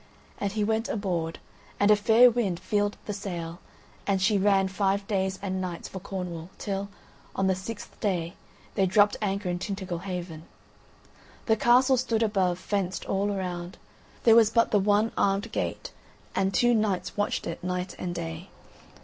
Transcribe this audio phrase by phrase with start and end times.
[0.39, 1.37] And he went aboard,
[1.79, 3.59] and a fair wind filled the sail,
[4.07, 6.89] and she ran five days and nights for Cornwall, till,
[7.35, 8.33] on the sixth day,
[8.73, 10.45] they dropped anchor in Tintagel Haven.
[11.45, 13.77] The castle stood above, fenced all around.
[14.23, 15.91] There was but the one armed gate,
[16.33, 18.49] and two knights watched it night and day.